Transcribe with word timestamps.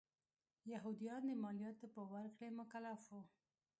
یهودیان 0.71 1.21
د 1.27 1.31
مالیاتو 1.43 1.85
په 1.95 2.01
ورکړې 2.13 2.49
مکلف 2.59 3.01
و. 3.11 3.19